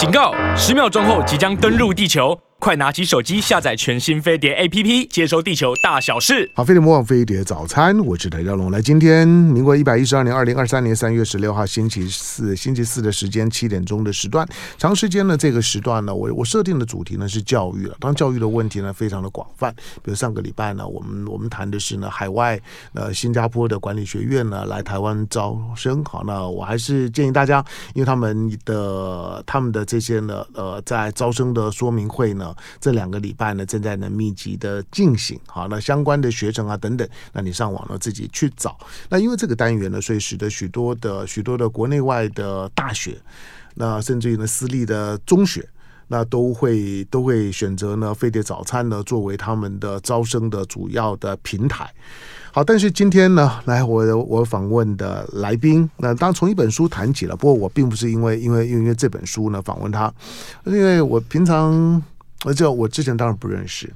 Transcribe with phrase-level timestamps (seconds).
[0.00, 0.32] 警告！
[0.56, 2.34] 十秒钟后即将登陆地球。
[2.60, 6.50] 快拿起手机下载全新飞碟 APP，接收地球大小事。
[6.54, 8.70] 好，飞碟魔网飞碟早餐，我是台兆龙。
[8.70, 14.46] 来，今天民国一百一十二年二零二三年三月十六号星期四，星期四的时间七点钟的时段，
[14.76, 17.96] 长时间呢这个时段呢，我我设定的主题呢是教育了。
[17.98, 22.60] 当，教育的问题呢非常的广泛，比如上个礼拜呢，我们我们谈的是呢海外
[22.92, 26.04] 呃新加坡的管理学院呢来台湾招生。
[26.04, 27.64] 好，那我还是建议大家，
[27.94, 32.49] 因为他们的他们的这些呢呃在招生的说明会呢。
[32.80, 35.38] 这两个礼拜呢，正在呢密集的进行。
[35.46, 38.78] 好，那相关的学程啊等等，那你上网呢自己去找。
[39.08, 43.16] 那因为这个单元呢，所以使得许多的许多的国内外的大学，
[43.74, 45.68] 那甚至于呢私立的中学，
[46.08, 51.92] 那都会都会选择呢飞碟早餐呢作为他们的招生的主要的平台。
[52.52, 57.36] 好，但是今天呢，来我我访问的来宾，那当从一本书谈起了。
[57.36, 60.12] 不过我并不是因为因为因为这本书呢访问他，
[60.64, 62.02] 因为我平常。
[62.44, 63.92] 而且我之前当然不认识，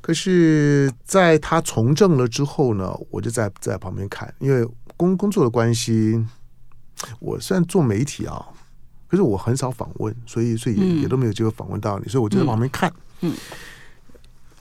[0.00, 6.24] 可是在他从政了之后呢，我就在在旁边看，因为工工作的关系，
[7.20, 8.44] 我虽然做媒体啊，
[9.08, 13.32] 可是我很少访问，所以所以也，也都没有机会访问到你，所以我就在旁边看，嗯。
[13.32, 13.36] 嗯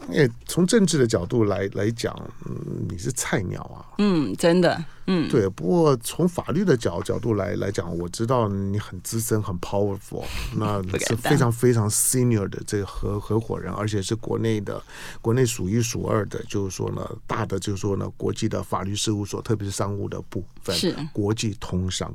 [0.10, 2.14] 因为从政治的角度来来讲，
[2.46, 5.48] 嗯，你是菜鸟啊，嗯，真的，嗯，对。
[5.50, 10.24] 不过从法律的角角度来来讲，我知道你很资深，很 powerful，
[10.58, 14.82] 那是非常非常 senior 的这个合合伙人，而且是国内的
[15.22, 22.12] 国内数一数二的，就是说呢，大的就是说呢，国际的法律事务所，特别是商务的部分，是国际通商。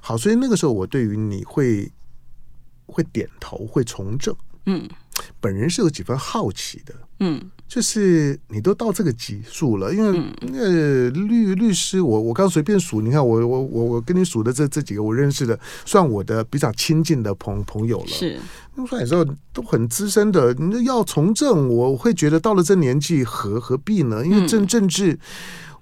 [0.00, 1.90] 好，所以那个时候我对于你会
[2.86, 4.34] 会点头，会从政，
[4.66, 4.86] 嗯。
[5.40, 10.18] 本人是有几分好奇的，嗯，就是你都到这个级数了，因为
[10.58, 18.38] 呃律律师，我我刚随便数，你看我我我我跟你数的这这几个我认识的，算我的比较亲近的朋朋友了，是，
[18.74, 24.24] 那说有时候都很资深的，你要从政，我会觉得到了这年纪何何必呢？
[24.24, 25.18] 因为政政治，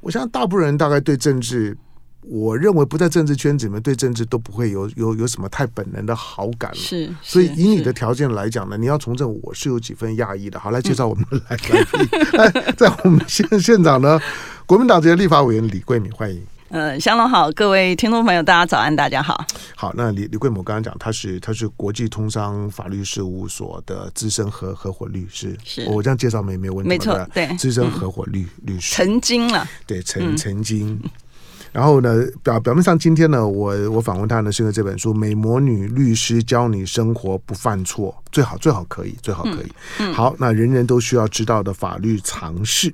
[0.00, 1.76] 我相信大部分人大概对政治。
[2.22, 6.76] 我认为不在政治圈子里面，对政治都不会有有有什么太本能的好感了。
[6.76, 10.58] 是，所以以你的条件来讲呢，你要从政，我是有几分讶异的。
[10.58, 14.20] 好，来介绍我们的来来在我们现现场呢，
[14.66, 16.42] 国民党籍的立法委员李桂敏，欢迎。
[16.70, 19.42] 呃，香龙好，各位听众朋友，大家早安，大家好。
[19.74, 25.56] 好，那李李贵敏，我刚刚讲，他是他是国际通商法律事务所的资深合合伙律师。
[25.64, 26.88] 是，我这样介绍没没有问题？
[26.90, 28.94] 没错，对，资深合伙律律师。
[28.94, 31.00] 曾经了，对，曾曾经。
[31.72, 39.72] 然后呢，表表面上今天呢，我我访问他呢，是因为这本书《美魔女律师教你生活不犯错》，最好最好可以，最好可以。
[40.00, 42.92] 嗯嗯、好，那人人都需要知道的法律常识。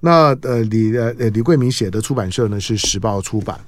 [0.00, 3.58] 那呃，李呃李桂明写的出版社呢是时报出版。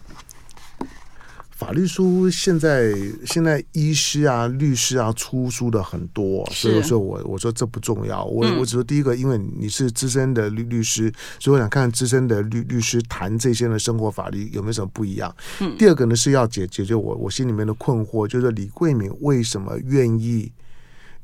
[1.61, 2.91] 法律书现在
[3.27, 15.37] 现在医师啊、律师啊出书的很多，所以说我我说这不重要，我我只说第一个，因为你是资深的律律师，所以我想看资深的律律师谈这些的生活法律有没有什么不一样。
[15.79, 20.51] 第二个呢是要解解决我我心里面的困惑，就是李桂敏为什么愿意。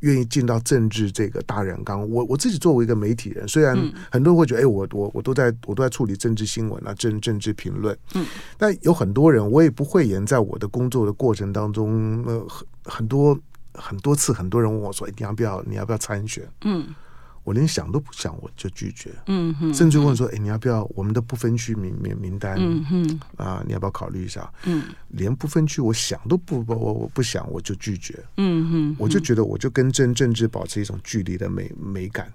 [0.00, 3.76] 愿意进到政治这个大染缸，我我自己作为一个媒体人，虽然
[4.10, 8.26] 很多人会觉得，哎，我我我都在我都在处理政治新闻啊，政政治评论，嗯，
[8.58, 13.38] 但有很多人，我也不讳言，在我的工作的过程当中，呃，很很多
[13.74, 16.46] 很多次，很多人问我说，哎，你要不要你要不要参选？
[16.64, 16.86] 嗯。
[17.46, 19.14] 我连想都不想，我就拒绝。
[19.28, 22.56] 嗯哼，甚至问说：“哎，你要不要我们的不分区名名名单？
[22.58, 24.52] 嗯哼，啊，你要不要考虑一下？
[24.64, 28.18] 嗯，连不分区，我想都不不我我不想，我就拒绝。
[28.36, 32.32] 嗯哼，我就觉得我就跟政政治保持一种距离的美美感。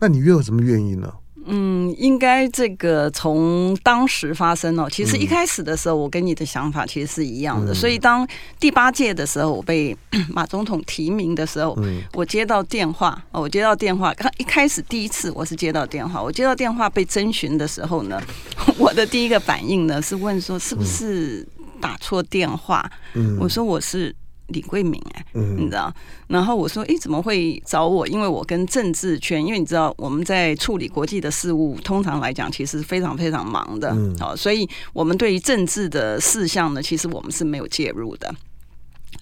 [0.00, 1.14] 那你又有什么愿意呢？”
[1.46, 4.88] 嗯，应该这个从当时发生哦。
[4.90, 7.72] 其实一开始的时候，我跟你的想法其实是一样的。
[7.72, 8.26] 嗯、所以当
[8.58, 9.96] 第八届的时候，我被
[10.30, 14.12] 马总统提名的时候，嗯、我接到电话哦，我接到电话。
[14.14, 18.20] 刚一开始第一次我是接到电话，我接到电话被征询的时候呢，
[18.78, 21.46] 我的第一个反应呢是问说是不是
[21.80, 22.90] 打错电话？
[23.14, 24.14] 嗯、我说我是。
[24.48, 25.92] 李桂敏哎，你知道？
[26.28, 28.06] 然后我说，哎，怎么会找我？
[28.06, 33.96] 因为我跟政治圈，因为你知道，我们在处理国际的事务，通常来讲，其实非常非常忙的。
[34.18, 38.34] 好，所以我们对于政治的事项呢，其实我们是没有介入的。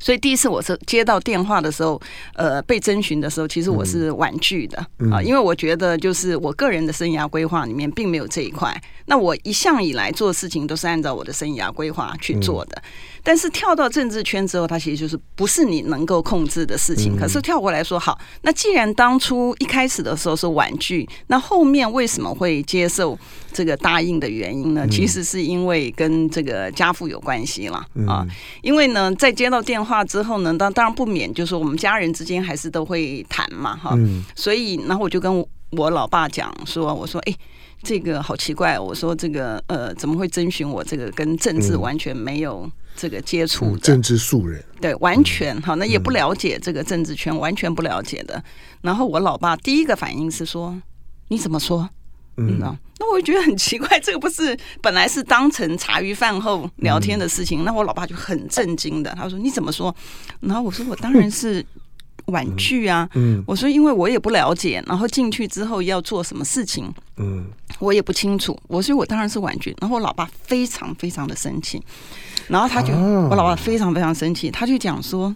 [0.00, 2.00] 所以第一次我是接到电话的时候，
[2.34, 4.78] 呃，被征询的时候，其实我是婉拒的
[5.12, 8.74] 啊，因为我觉得就是我个人的生涯规划里面并没有这一块。
[9.06, 12.82] 那我一向以来做事情都是按照我的生涯规划去做的。
[13.22, 17.16] 但是跳到政治圈之后，它其实就是不是你能够控制的事情。
[17.16, 23.18] 可是跳过来说，好，那既然当初一开始的时候是婉拒，那后面为什么会接受
[23.52, 24.86] 这个答应的原因呢？
[24.88, 28.24] 其实是因为跟这个家父有关系了啊。
[28.62, 33.94] 因为呢，在接到电电话之后呢，当当然不免就是我们家人之间还是都会谈嘛，哈。
[33.96, 34.22] 嗯。
[34.36, 37.34] 所以，然后我就跟我老爸讲说：“我说，哎，
[37.82, 44.64] 这个好奇怪，我说这个呃，怎么会征询我这个跟政治完全没有这个接触的、嗯嗯、政治素人？
[44.80, 48.42] 对，完全哈，那也不了解这个政治圈，完全不了解的。
[48.80, 50.80] 然后我老爸第一个反应是说：
[51.28, 51.88] 你怎么说？”
[52.38, 59.94] 嗯，那我就觉得很奇怪，这个不是本来是当成茶余饭后聊天的事情，嗯、那我老爸就很震惊的，他说：“你怎么说？”
[60.40, 61.62] 然后我说：“我当然是
[62.26, 63.08] 婉拒啊。
[63.14, 67.46] 嗯”嗯，我说：“因为我也不了解，然后进去之后要做什么事情，嗯，
[67.78, 71.82] 我也不清楚。”我说：“我当然是婉拒。”然后我老爸非常非常的生气，
[72.48, 75.34] 然后他就、啊、我老爸非常非常生气，他就讲说：“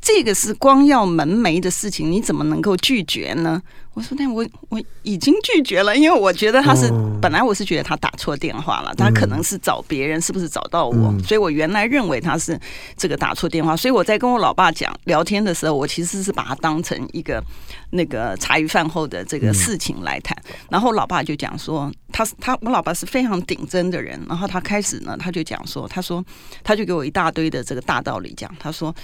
[0.00, 3.62] 这个是光耀门楣的事情，你怎么能够拒绝呢？”
[3.96, 11.18] 我说：“那我我已经拒绝了，因为我觉得他是本来我是觉得他打错电话了，他可能是找别人，是不是找到我？
[11.20, 12.60] 所以我原来认为他是
[12.94, 17.42] 这个打错电话，所以我在跟我老爸讲聊天的时候，我其实是把他当成一个
[17.88, 20.36] 那个茶余饭后的这个事情来谈。
[20.68, 26.22] 然后老爸就讲说，他他我老爸是非常顶真的人，然后他开始呢，他就讲说，他说
[26.62, 28.94] 他就给我一大堆的这个大道理讲，他说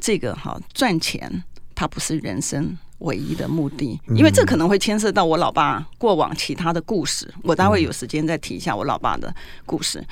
[0.00, 1.44] 这个哈赚钱，
[1.76, 9.34] 他不是人生。”唯一的目的，因为这可能会牵涉到我老爸过往其他的故事，我待会有时间再提一下我老爸的
[9.66, 10.02] 故事。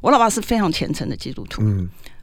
[0.00, 1.62] 我老爸是非常虔诚的基督徒，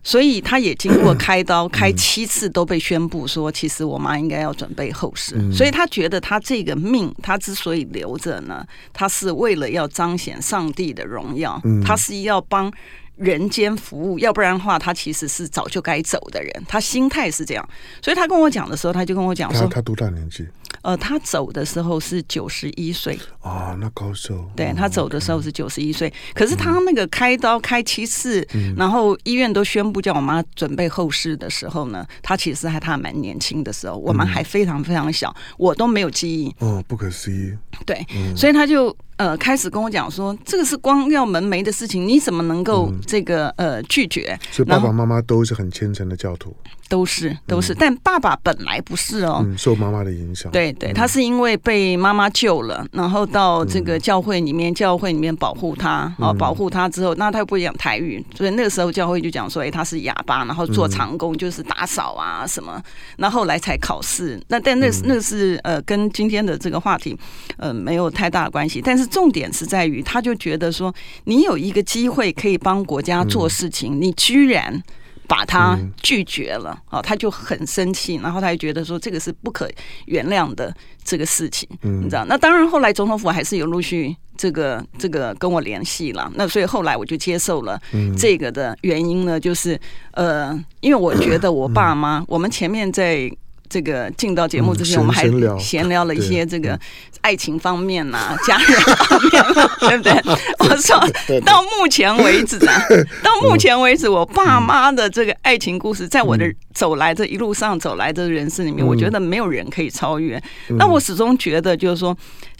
[0.03, 12.71] 所以他也经过开刀 开七次都被宣布说，其实我妈应该要准备后事，所以他觉得他这个命，他之所以留着呢，他是为了要彰显上帝的荣耀，他是要帮。
[13.15, 16.63] 人间服务，要不然的话，他其实是早就该走的人。
[16.68, 17.69] 他心态是这样，
[18.01, 20.48] 所以他跟我讲的时候，他就跟我讲说，他多大年纪？
[20.81, 24.44] 呃，他走的时候是九十一岁啊，那高寿。
[24.56, 36.54] 对，他走的时候是九十一岁，可是他那个开刀开七次，嗯、然后医院都宣布叫我妈准备后事的时候呢，他其实还他蛮年轻的时候，我们还非常非常小，我都没有记忆。
[36.60, 37.56] 哦，不可思议。
[37.86, 38.94] 对，嗯、所以他就。
[39.18, 44.38] 呃，开始跟我讲说，这个是光耀门楣的事情，你怎么能够这个、嗯、呃拒绝？
[44.51, 46.56] 所以爸爸妈妈都是很虔诚的教徒，
[46.93, 50.51] 都是都是，嗯、但爸爸本来不是哦，嗯、受妈妈的影响。
[50.51, 62.79] 对对，他是因为被妈妈救了，然后到这个教会里面，嗯、教会里面保护他啊、哦，保护他之后，那他又不会讲台语，所以那个时候教会就讲说，哎，他是哑巴，然后做长工，就是打扫啊什么，
[63.17, 64.39] 那后来才考试。
[64.49, 67.17] 那但那那是呃，跟今天的这个话题
[67.57, 69.03] 呃没有太大的关系，但是。
[69.13, 70.91] 重点是在于，他就觉得说，
[71.25, 74.81] 你有一个机会可以帮国家做事情，你居然
[75.27, 77.01] 把他拒绝了啊！
[77.01, 79.69] 他就很生气，然后他就觉得说，这个是不可
[80.05, 80.73] 原谅的
[81.03, 82.25] 这个事情，你知道？
[82.25, 86.31] 那当然，后来总统府还是有陆续这个这个跟我联系了。
[86.35, 87.79] 那所以后来我就接受了
[88.17, 89.79] 这个的原因呢，就是
[90.11, 93.31] 呃，因为我觉得我爸妈，我们前面在。
[93.73, 95.23] 这个进到节目之前，我们还
[95.59, 96.03] 闲聊。
[96.03, 96.77] 了一些这个
[97.21, 100.11] 爱情方面呐、啊、 家人方面、啊， 对不对？
[100.59, 100.99] 我说
[101.45, 102.85] 到目前为止啊，
[103.23, 110.41] 到目前为止，我爸妈的这个爱情故事，在我的走来这一路上走来的人生里面，我觉得没有人可以超越。
[110.77, 112.15] 那我始终觉得，就是说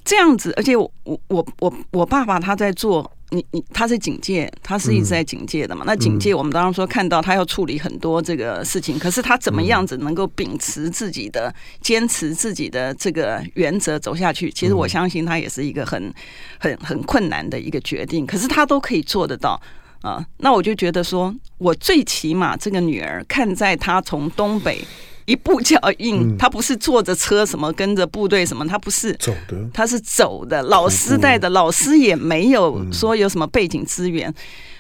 [0.06, 3.12] 这样子，而且我我我我我爸爸他在做。
[3.30, 5.84] 你你他是警戒，他是一直在警戒的嘛？
[5.84, 14.52] 嗯、那警戒，我们当然说看到他要处理很多这个事情，嗯、可是他怎么样子能够秉持自己的、坚持自己的这个原则走下去？
[14.52, 16.14] 其实我相信他也是一个很、
[16.60, 19.60] 很、很困难的一个决定，可是他都可以做得到
[20.04, 20.24] 啊。
[20.38, 24.80] 那我就觉得说，我最起码这个女儿看在她从东北。
[25.26, 29.14] 一步脚印，他不是坐着车什么跟着部队什么，他不是。
[29.14, 30.62] 走的，他是走的。
[30.64, 34.34] 老师带的，老师也没有说有什么背景资源。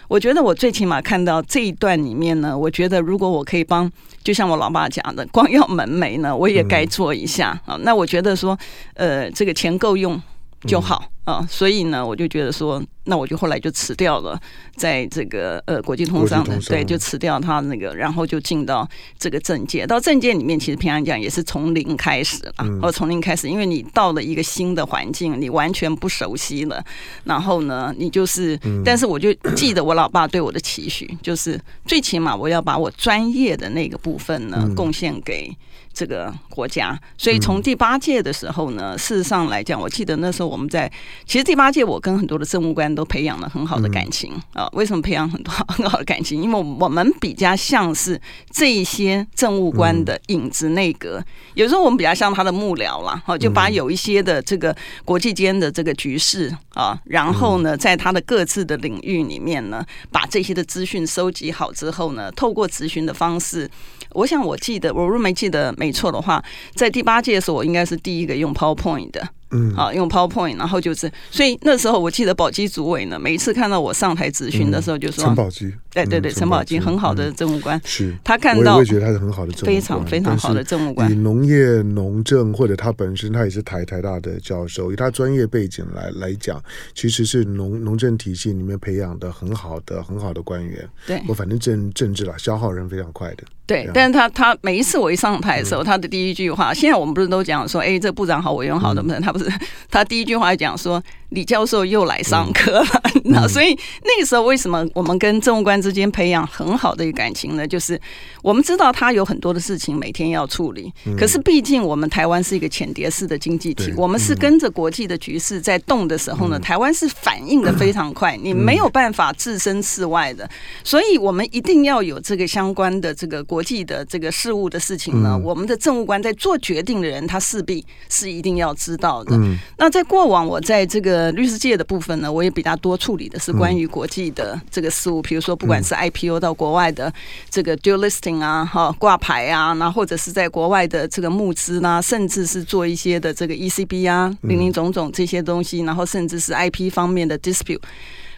[0.09, 3.89] 我觉得我最起码看到这一段里面呢，我觉得如果我可以帮，
[4.23, 7.59] 就像我老爸讲的，光要门楣呢，我也该做一下。
[7.65, 7.77] 啊。
[7.81, 8.57] 那我觉得说，
[8.95, 10.21] 呃，这个钱够用
[10.67, 11.45] 就好啊。
[11.49, 12.81] 所以呢，我就觉得说。
[13.05, 14.39] 那我就后来就辞掉了，
[14.77, 18.89] 在这个呃国际通商的，对，就辞掉他那个，然后就进到
[19.19, 19.85] 这个政界。
[19.85, 26.81] 到政界里面，其实平常讲也是从零开始啊，哦，从零开始，因为你到了一个新的环境，你完全不熟悉了。
[27.25, 35.53] 然后呢，你就是，但是我就记得我老爸对我的期许，就是最起码我要把我专业的那个部分呢贡献给
[35.93, 36.97] 这个国家。
[37.17, 40.89] 所以从第八届的时候呢，事实上来讲，我记得那时候我们在，
[41.25, 42.93] 其实第八届我跟很多的政务官。
[42.93, 44.67] 都培养了很好的感情啊！
[44.73, 46.43] 为什么培养很多很好的感情？
[46.43, 48.21] 因为我们比较像是
[48.51, 51.23] 这一些政务官的影子内阁，
[51.55, 63.69] 有时候我们比较像他的幕僚啦，就把有一些的这个国际间的这个局势啊，然后呢，在他的各自的领域里面呢，把这些的资讯收集好之后呢，透过咨询的方式。
[64.13, 66.43] 我想我记得，我如果没记得没错的话，
[66.75, 69.27] 在第八届的时候，我应该是第一个用 PowerPoint 的。
[69.53, 81.11] 嗯，好，用 PowerPoint，然后就是，所以那时候我记得宝鸡主委呢，每一次看到我上台咨询的时候，就说陈宝基，对对对，陈宝基很好的政务官，是他看到，我也觉得他是很好的政务官，非常非常好的政务官。
[81.11, 86.61] 以农业、农政或者他本身，他也是台台大的教授，以他专业背景来来讲，
[86.95, 90.87] 其实是农农政体系里面培养的很好的很好的官员。
[91.05, 93.43] 对，我反正政政治啦，消耗人非常快的。
[93.65, 99.21] 对，但是他他每一次我一上台的时候，他的第一句话，现在我们不是都讲说，哎，这部长好，委员好，能不能？
[99.21, 99.42] 他不是，
[99.89, 101.03] 他第一句话讲说。
[101.33, 102.85] 李教授又来上课了，
[103.25, 107.67] 那所以那个时候为什么我们跟政务官之间培养很好的一个感情呢？
[107.67, 107.99] 就是
[108.43, 120.47] 我们知道他有很多的事情每天要处理，可是毕竟我们台湾是一个浅碟式的经济体，我们是跟着国际的局势在动的时候呢，台湾是反应的非常快，你没有办法置身事外的，
[120.83, 129.35] 所以我们一定要有这个相关的这个国际的这个事务的事情呢，我们的政务官在做决定的人，他势必是一定要知道的。
[129.77, 131.22] 那在过往我在这个。
[131.23, 137.13] 呃，律师界的部分呢，我也比较多处理的是关于国际的这个事务，比如说不管是 IPO 到国外的
[137.49, 147.79] 这个 dual listing 啊，哈挂牌啊，那或者是在国外的这个募资啦，甚至是做一些的这个 ECB 啊，林林总总这些东西，然后甚至是 IP 方面的 dispute。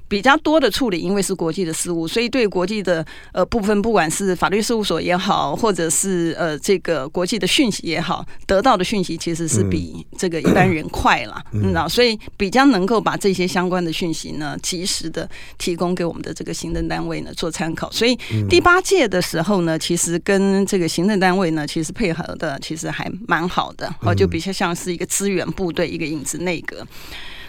[0.07, 17.89] 比较多的处理，因为是国际的事务，所以对国际的呃部分，不管是法律事务所也好，或者是呃这个国际的讯息也好，得到的讯息其实是比这个一般人快了，嗯，你知道，所以比较能够把这些相关的讯息呢，及时的提供给我们的这个行政单位呢做参考。
[17.91, 18.15] 所以
[18.47, 26.85] 第八届的时候呢，其实跟这个行政单位呢，其实配合的其实还蛮好的，哦，就比较像是一个资源部队，一个影子内阁。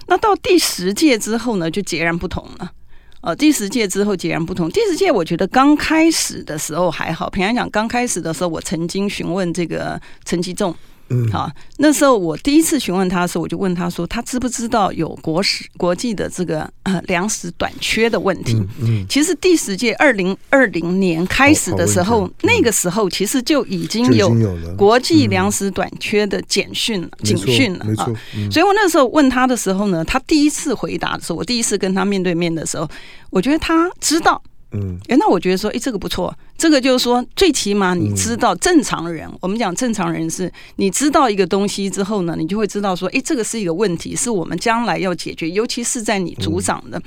[0.06, 2.72] 那到第十届之后呢，就截然不同了。
[3.22, 4.70] 呃，第十届之后截然不同。
[4.70, 10.74] 第十届我觉得刚开始的时候还好，平常讲刚开始的时候，我曾经询问这个陈吉仲。
[11.08, 18.54] 嗯，好，那时候我第一次询问他的时候，我就问他说，他知不知道有国食国际的这个呃粮食短缺的问题？
[18.54, 24.34] 嗯，嗯其实第十届二零二零年开始的时候，那个时候其实就已经有
[24.76, 28.10] 国际粮食短缺的简讯了，警讯了啊。
[28.50, 32.88] 所以我那时候问他的时候呢，他第一次回答的时候，我第一次跟他面对面的时候，
[33.30, 34.42] 我觉得他知道。
[34.76, 46.98] 嗯，哎，那我觉得说，哎，这个不错，这个就是说，最起码你知道正常人，嗯、我们讲正常人是，你知道一个东西之后呢，你就会知道说，哎，这个是一个问题，是我们将来要解决，尤其是在你组长的。
[46.98, 47.02] 嗯、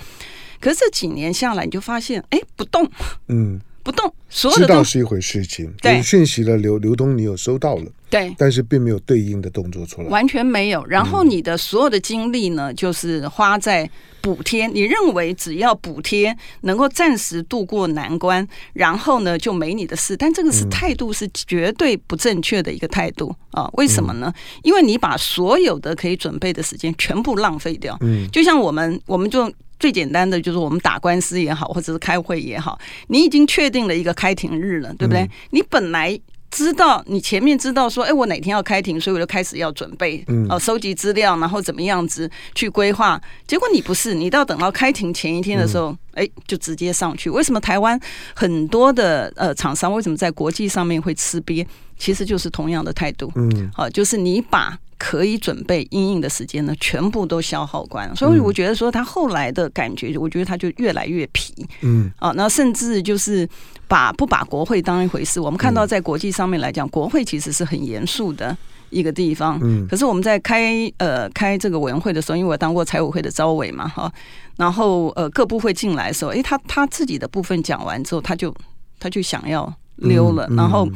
[0.60, 2.90] 可是这几年下来，你就发现，哎，不动，
[3.28, 3.60] 嗯。
[3.84, 10.86] 不动，所有的知道是一回事情，对讯息的流流通，你有收到了，对，但是并没有对应的动作出来，完全没有。
[10.86, 13.90] 然后你的所有的精力呢，就是花在
[14.22, 14.68] 补贴。
[14.68, 20.16] 你认为只要补贴能够暂时度过难关，然后呢就没你的事。
[20.18, 23.70] 但这个是态度，是绝对不正确的一个态度啊！
[23.74, 24.34] 为什么呢？
[24.64, 27.98] 因为你把所有的可以准备的时间全部浪费掉。
[28.02, 29.52] 嗯，就像我们，我们就。
[29.80, 35.22] 最简单的就是我们打官司也好，或者是开会也好，你已经确定了一个开庭日了，对不对？
[35.22, 36.20] 嗯、你本来
[36.52, 43.22] 知道，你前面知道说，哎，我哪天要开庭，所以我就开始要准备，嗯，哦，收集资料，然后怎么样子去规划。
[43.48, 47.30] 结果你不是，你到等到开庭前一天的时候，哎、嗯，就直接上去。
[47.30, 48.00] 为什么台湾
[48.36, 51.66] 很多的呃厂商为什么在国际上面会吃瘪？
[51.98, 54.78] 其实就是同样的态度，嗯，好、哦，就是你把。
[55.02, 58.14] 可以准备应应的时间呢，全部都消耗光。
[58.18, 61.66] 所以我觉得说他后来的感觉，我觉得他就越来越皮。
[61.80, 63.48] 嗯，啊，那甚至就是
[63.88, 65.40] 把不把国会当一回事。
[65.40, 68.56] 我们看到在国际上面来讲，国会其实是很严肃的
[68.90, 69.60] 一个地方。
[69.62, 74.12] 嗯，可是我们在开呃开这个委员会的时候，因为我当过财委会的招委嘛，哈，
[74.58, 78.54] 然后呃各部会进来的时候，诶，他他自己的部分讲完之后，他就
[79.00, 80.88] 他就想要溜了，然后。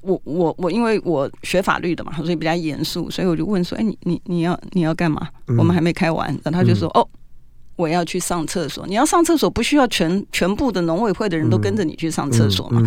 [0.00, 5.28] 我我我，因为我学法律的嘛，所以比较严肃，所以我就问说：“哎，你你你要你要干嘛？
[5.58, 7.06] 我们还没开完。”然后他就说：“哦，
[7.78, 8.86] 我要去上厕所。
[8.86, 12.82] 你要上厕所，不需要全全部的农委会的人都跟着你去上厕所嘛？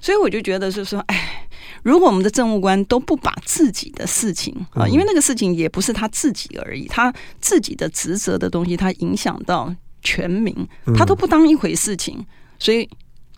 [0.00, 1.48] 所以我就觉得就是说，哎，
[1.82, 10.54] 如果我们的政务官都不把自己的事情啊，因为那个事情也不是他自己而已，他自己的职责的东西，他影响到全民，
[10.96, 12.24] 他都不当一回事情，
[12.58, 12.88] 所以。”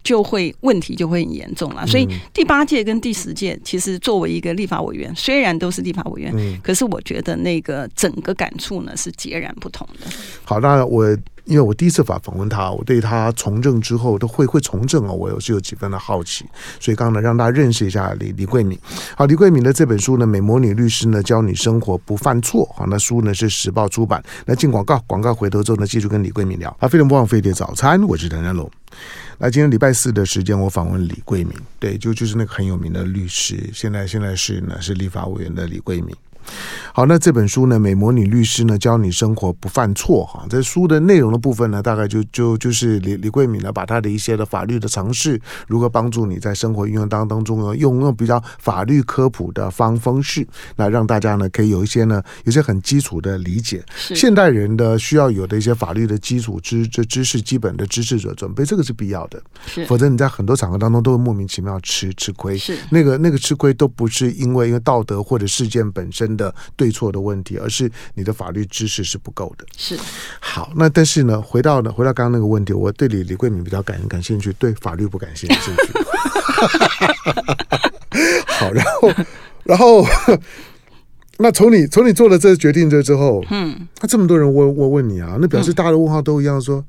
[0.08, 10.06] 就会问题就会很严重了，所以第八届跟第十届，其实作为一个立法委员，虽然都是立法委员，嗯、可是我觉得那个整个感触呢是截然不同的。
[10.44, 11.04] 好，那我
[11.48, 16.44] 因为我第一次访访问他，我对他从政之后都会会从政啊，我有是有几分的好奇，
[16.78, 18.78] 所以刚刚呢让大家认识一下李李桂敏。
[19.16, 22.68] 好，李桂敏的这本书呢，《美魔女律师呢教你生活不犯错》。
[22.76, 24.22] 好，那书呢是时报出版。
[24.44, 26.76] 那进广告，广告回头之后呢，继续跟李桂敏聊。
[26.78, 28.70] 好，非常不枉飞碟早餐，我是谭家龙。
[29.38, 36.14] 那今天礼拜四的时间，我访问李桂敏，对，就就是那个很有名的律师，现在现在是呢是立法委员的李桂敏。
[36.92, 59.40] 好，那这本书呢，《美魔女律师呢教你生活不犯错》哈，这书的内容的部分呢，大概就就就是李李桂敏呢，把他的一些的法律的常识，如何帮助你在生活运用当当中呢，用用比较法律科普的方方式，那让大家呢可以有一些呢，有些很基础的理解，现代人的需要有的一些法律的基础知知知识、基本的知识者准备，这个是必要的，
[59.86, 62.76] 否则你在很多场合当中都会莫名其妙吃吃亏，是。
[62.90, 69.66] 那个那个吃亏都不是因为因为道德或者事件本身的对错的问题，而是你的法律知识是不够的。
[69.76, 69.98] 是
[70.40, 75.72] 好，那但是呢，回到呢，回到刚刚那个问题，我对李李桂敏比较感感兴趣，对法律不感兴趣。
[78.46, 79.12] 好，然后
[79.64, 80.06] 然后
[81.38, 86.84] 那从你从你做了这个决定这之后，嗯，那这么多人问问问你啊，那表示大家的问号都一样，说，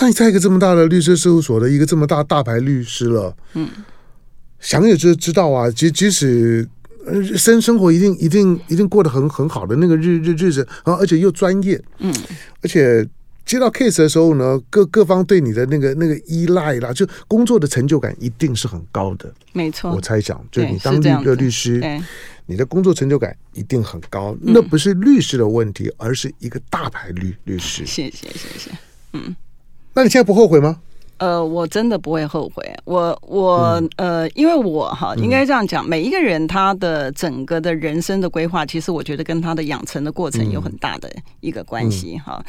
[0.00, 3.68] 那、嗯、你在一个这么大的律师事务所的一个这么大大牌律师了，嗯，
[4.60, 6.68] 想也知知道啊，即即使。
[7.36, 12.14] 生生活一定一定一定过得很很好的那个日日日子然后，而且又专业，嗯，
[12.62, 13.06] 而且
[13.44, 19.90] 接到 case 的时候呢，各各方对你的那个那个依赖啦，就工作的成就感一定是很高的，没错。
[19.92, 21.82] 我猜想，就你当律的律师，
[22.46, 27.84] 你的工作成就感一定很高，那不是律师的问题，而是一个大牌律律师。
[27.84, 28.70] 谢谢谢谢，
[29.12, 29.34] 嗯，
[29.94, 30.80] 那你现在不后悔吗？
[31.18, 32.64] 呃，我真的不会后悔。
[32.84, 41.08] 我我呃，因为我哈，应该这样讲，每一个人他的整个的人生的规划，其实我觉得跟他的养成的过程有很大的
[41.40, 42.44] 一个关系哈。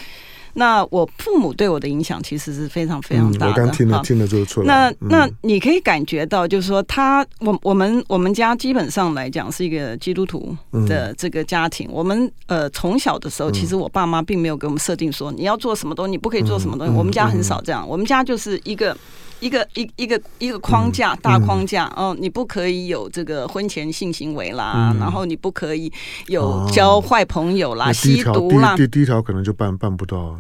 [0.53, 3.51] 那我父母对我的影响其实是非常非常大的。
[3.51, 4.67] 嗯、我刚听了听了就出来。
[4.67, 10.55] 那、嗯、那你可以感觉到，就是说他，我我们我们家基本上来讲是一个基督徒
[10.88, 11.88] 的这个家庭。
[11.88, 16.93] 嗯、我们呃从小的时候，其实我爸妈并没有给我们设定说你要做什么东西，你不可以做什么东西。
[16.93, 18.95] 我们家很少这样，我们家就是一个。
[19.43, 25.91] 一个一一个一个框架，大框架哦，你不可以有这个婚前性行为啦，然后你不可以
[26.27, 28.73] 有交坏朋友啦，吸毒啦。
[28.77, 30.39] 第第一条可能就办办不到。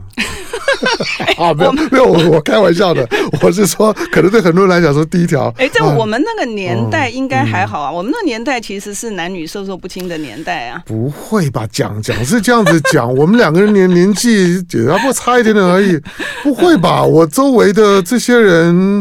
[1.37, 3.07] 啊，没有没有，我我开玩笑的，
[3.41, 5.53] 我是说，可能对很多人来讲说第一条。
[5.57, 10.81] 哎，在我们那个年代应该还好啊，我们那年代其实是男女授受不亲的年代啊。
[10.85, 11.67] 不会吧？
[11.71, 15.99] 讲讲是这样子讲， 我们两个人年年纪只要不差一点点而已，
[16.43, 17.01] 不会吧？
[17.03, 18.92] 我周围的这些人。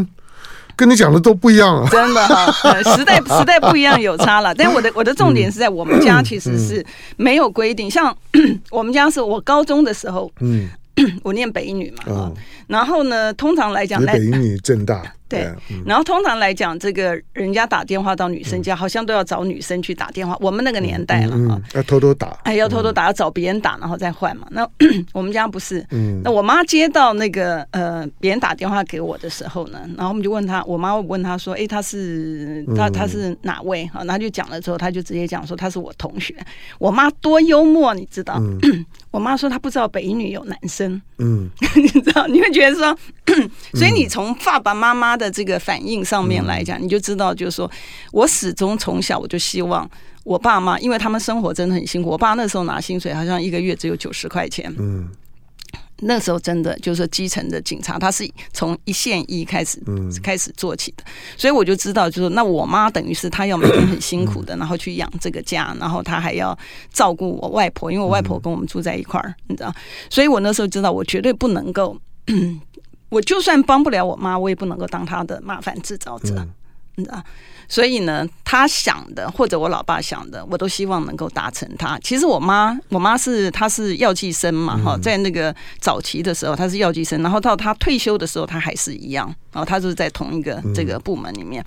[0.82, 1.88] 跟你讲的都不一样啊！
[1.88, 2.50] 真的哈，
[2.96, 4.52] 时代时代不一样有差了。
[4.52, 6.84] 但我的我的重点是在我们家其实是
[7.16, 8.12] 没有规定，像
[8.68, 10.68] 我们家是我高中的时候，嗯，
[11.22, 12.32] 我念北一女嘛，
[12.66, 15.00] 然后呢，通常来讲，北一女正大。
[15.32, 15.50] 对，
[15.86, 20.36] 然后通常来讲，这个人家打电话到女生家，好像都要找女生去打电话。
[20.40, 24.46] 我们那个年代了哈，要偷偷打，哎，要偷偷打，要找别人打，然后再换嘛。
[24.50, 24.68] 那
[25.12, 25.86] 我们家不是，
[26.22, 33.86] 那我妈接到那个呃别人打电话给我的时候呢，然后我们就问她，我妈问她说，哎，她是他他是哪位？
[33.86, 36.34] 哈，然后就讲了之后，她就直接讲说她是我同学。
[36.78, 38.40] 我妈多幽默，你知道？
[39.10, 42.26] 我妈说她不知道北女有男生，嗯， 你知道？
[42.26, 42.96] 你会觉得说，
[43.74, 47.70] 所以你从爸爸妈妈的这个反应上面来讲，你就知道，就是说
[48.10, 49.88] 我始终从小我就希望
[50.24, 52.10] 我爸妈，因为他们生活真的很辛苦。
[52.10, 55.08] 我爸那时候拿薪水好像一个月只有九十块钱，嗯。
[56.04, 59.80] 那时候真的就是基层的警察，他是从一线一开始
[60.20, 61.04] 开始做起的，
[61.36, 66.58] 所以我就知道，就是那我妈等于是她要每天很辛苦的，然后去养这个家，然后她还要
[66.92, 69.72] 照顾我外婆，因为我外婆跟我们住在一块儿，你知道，
[70.10, 71.96] 所以我那时候知道，我绝对不能够，
[73.12, 76.34] 我就算帮不了我妈，我也不能够当她的麻烦制造者，
[76.96, 77.22] 你知道。
[77.68, 81.98] 所以呢，他想的或者我老爸想的，我都希望能够达成他。
[82.00, 91.64] 其实我妈，我妈是她是药剂生嘛，哈，在那个早期的时候，她是药剂生，然后到她退休的时候，她还是一样，然后她就是在同一个这个部门里面。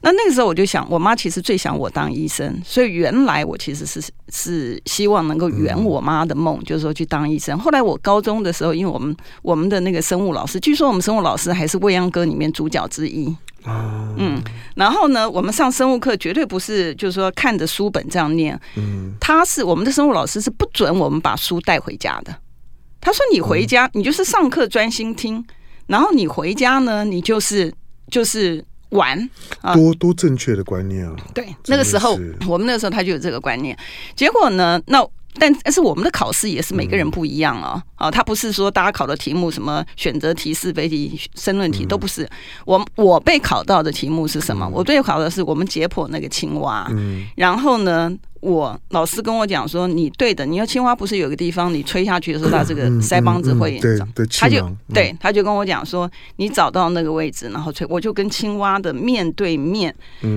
[0.00, 7.58] 那那个时候我就想，我妈其实最想我当医生，所以原来我其实是是希望能够圆我妈的梦，就是说去当医生。
[7.58, 13.36] 后来我高中的时候，因为我们我们的那个生物老师，据说我们生物老师还是未央歌里面主角之一。
[13.64, 14.42] 嗯，
[14.76, 22.34] 然后呢，我们上生物课绝对不是就是说看着书本这样念，嗯，他是我们的生物老师是不准我们把书带回家的。
[23.00, 25.44] 他说你回家，你就是上课专心听，
[25.86, 27.72] 然后你回家呢，你就是
[28.10, 29.28] 就是玩，
[29.74, 31.16] 多多正确的观念啊！
[31.34, 33.76] 对，那个时候我们那个时候他就有这个观念，
[34.14, 35.06] 结果呢，那。
[35.38, 42.28] 但但是我们的考试也是每个人不一样啊，啊，他不是说大家考的题目什么选择题、是非题、申论题都不是。
[42.64, 44.68] 我我被考到的题目是什么？
[44.68, 46.90] 我被考的是我们解剖那个青蛙，
[47.34, 54.06] 然后呢，我老师跟我讲说，你对的，你要青蛙不是有个地方，你吹下去的时候，它这个腮帮子会长。
[54.36, 59.94] 他就对，他就跟我讲说，你找到那个位置，然后吹，我就跟青蛙的面对面，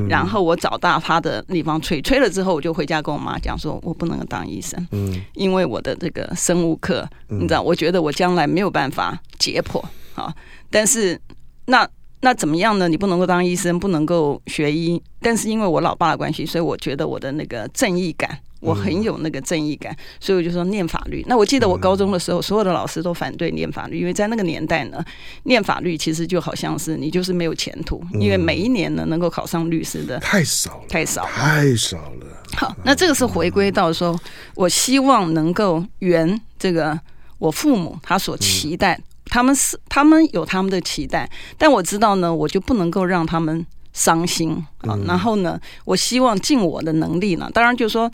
[0.08, 4.88] 然后我找到它的地方吹，吹了之后，我就回家跟我妈讲说，我不能当医生，
[5.34, 10.32] 因为我的这个生物课，你知道，我觉得我将来没有办法解剖啊，
[10.70, 11.20] 但是
[11.66, 11.90] 那。
[12.26, 12.90] 那怎么样呢？
[12.90, 21.24] 你不能够当医生，不能够学医，但是因为我老爸的关系，所以我觉得我的那个正义感，我很有那个正义感，所以我就说念法律。
[21.28, 25.06] 那我记得我高中的时候，所有的老师都反对念法律，因为在那个年代呢，
[25.44, 32.26] 念法律其实就好像是你就是没有前途，因为每一年呢能够考上律师的太少太少太少了。
[32.58, 34.20] 好，那这个是回归到说，
[34.56, 37.00] 我希望能够圆这个
[37.38, 39.00] 我父母他所期待。
[39.26, 44.98] 他们是他们有他们的期待，但我知道呢，我就不能够让他们伤心啊。
[45.06, 48.12] 然后呢，我希望尽我的能力呢，当然就是说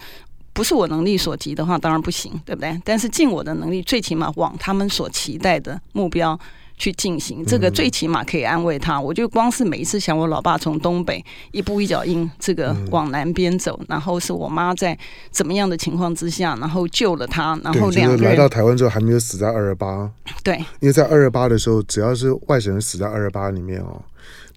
[0.53, 2.81] 不是我能力所及的话，当然不行，对不对？
[2.83, 6.39] 但是尽我的能力，最起码往他们所期待的目标。
[6.81, 8.99] 去进行这个，最起码可以安慰他。
[8.99, 14.97] 我就光是每一次想我老爸从东北一步一脚印这个往南边走，然后是我妈在
[15.29, 20.09] 怎么样的情况之下，然后救了他，然后两个人来到台湾之后还没有死在二二八。
[20.43, 24.01] 对，因为在二二八的时候，只要是外省人死在二二八里面哦。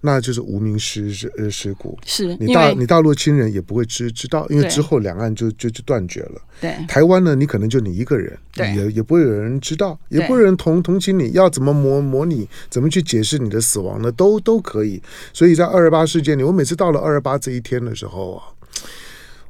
[0.05, 6.41] 那就是无名尸尸尸骨，是你大你大陆亲人也不会知知道，因为之后两岸就就就断绝了。
[6.61, 14.11] 对，台湾呢，你可能就你一个人，对，也也不会有人知道，也不会有人同同情你，要怎么模模拟，怎么去解释你的死亡呢？
[14.11, 15.01] 都都可以。
[15.33, 18.43] 所以在二二八事件里，我每次到了二二八这一天的时候啊，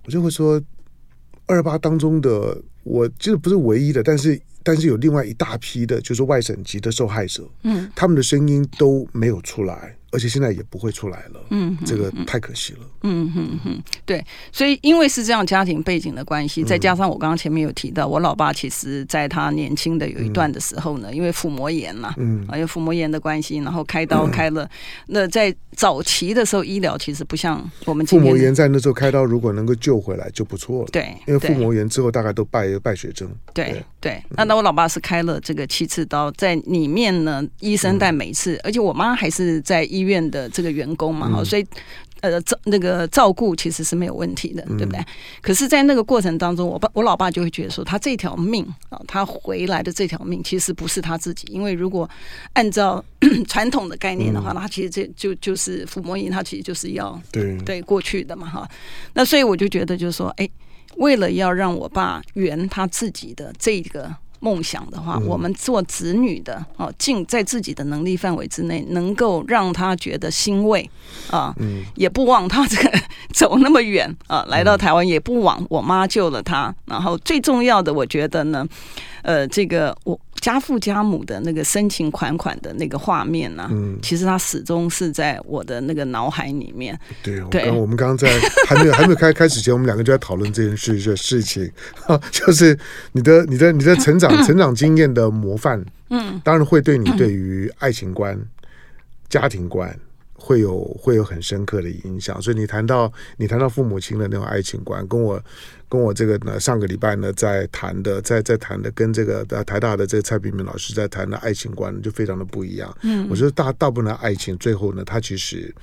[0.05, 0.61] 我就会说，
[1.45, 4.41] 二二八当中的我其实不是唯一的，但是。
[4.67, 9.95] 但是有另外一大批的，就是外省籍的受害者，嗯，他们的声音都没有出来。
[10.15, 24.69] 而且现在也不会出来了，嗯，这个太可惜了，嗯哼哼，对，所以因为是这样家庭背景的关系，再加上我刚刚前面有提到，我老爸其实在他年轻的有一段的时候呢，因为腹膜炎嘛，嗯，因为腹膜炎的关系，然后开刀开了，
[25.07, 40.25] 那在早期的时候，医疗其实不像我们腹膜炎在那时候开刀，如果能够救回来就不错了，对，因为腹膜炎之后大概都败败血症，对对，那那我老爸是开了这个七次刀，在里面呢，医生带每次，而且我妈还是在医院。
[40.25, 41.63] 的这个员工嘛，哈，所以
[42.21, 44.99] 呃，照那个照顾其实是没有问题的，对不对？
[45.39, 52.09] 可是，在那个过程当中，我爸我老爸就会觉得说，他这条命啊，他回来的这条命其实不是他自己，因为如果
[52.53, 53.03] 按照
[53.47, 58.67] 传统的概念的话，那他其实这就就是抚摸仪，他其实就是要对对过去的嘛，哈。
[59.13, 60.49] 那所以我就觉得，就是说，哎，
[60.97, 64.13] 为了要让我爸圆他自己的这个。
[64.41, 70.87] 梦想的话，我们做子女的哦，尽在自己的能力范围之内，能够让他觉得欣慰
[71.31, 71.55] 啊，
[71.95, 72.99] 也不枉他这个
[73.33, 76.75] 走那么远啊，来到台湾也不枉我妈救了他。
[76.85, 78.67] 然后最重要的，我觉得呢，
[79.23, 80.19] 呃，这个我。
[80.41, 83.69] 家父家母的那个深情款款的那个画面呢、啊？
[83.71, 86.97] 嗯，其实他始终是在我的那个脑海里面。
[87.23, 88.29] 对，对，我们刚刚在
[88.67, 91.71] 还没有还没有开开始前，我们两个就在讨论这件事这事情，
[92.31, 92.77] 就是
[93.13, 98.39] 你的你的你的成长 成长经验的模范，嗯，当然会对你对于爱情观、
[99.29, 99.97] 家庭观
[100.35, 102.39] 会有会有很深刻的影响。
[102.41, 105.41] 所以你谈到你谈到父母亲的那种爱情观，跟我。
[105.87, 112.93] 跟我这个呢，上个礼拜呢，在谈的，在在谈的，跟这个台大的这个蔡炳明老师在谈的爱情观就非常的不一样。
[113.03, 115.73] 嗯，我觉得大大部分的爱情最后呢，它其实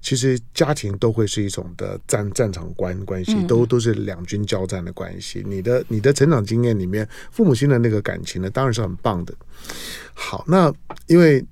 [0.00, 5.44] 其实家庭都会是一种的战战场关关系，都都是两军交战的关系。
[5.46, 9.32] 你的你的成长经验里面，父母亲的那个感情呢，当然是很棒的。
[10.12, 10.74] 好，那
[11.06, 11.42] 因为。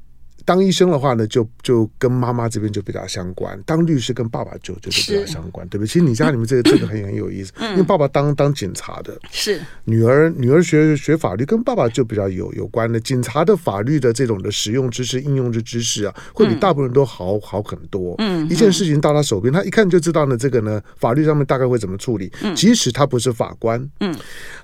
[0.45, 5.89] 当医生的话呢，就就跟妈妈这边就比较相关；当律师跟爸爸就就是比较相关，对不对？
[5.89, 13.01] 其实你家里面这个这个很很有意思，因为爸爸当当警察的，是女儿女儿学学法律，跟爸爸就比较有有关的。
[13.01, 18.15] 警察的法律的这种的实用知识、应用的知识啊，会比大部分人都好好很多。
[18.19, 22.31] 嗯，一件事情到他手边，他一看就知道呢，这个呢法律上面大概会怎么处理。
[22.55, 23.89] 即使他不是法官。
[24.01, 24.15] 嗯，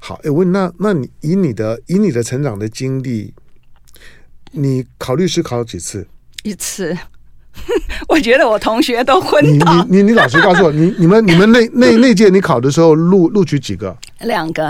[0.00, 3.34] 好，哎，我问那那你以你的以你的成长的经历。
[4.56, 6.06] 你考律师考了几次？
[6.42, 6.96] 一次。
[8.06, 9.82] 我觉得我同学都昏倒。
[9.88, 13.96] 你你你，你老实告诉我，你你们你们那那那届你考的时候录录取几个？
[14.20, 14.68] 两个。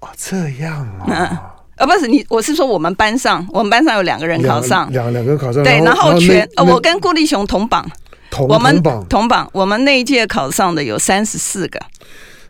[0.00, 1.12] 哦，这样啊。
[1.12, 5.62] 啊、呃，不是你，我是说我们班上，我们班上有两个人考上，两两个人考上。
[5.62, 7.86] 对，然后全呃，我跟顾立雄同榜，
[8.30, 11.78] 同我们榜同榜，我们那一届考上的有三十四个。